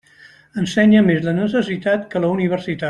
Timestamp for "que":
2.15-2.25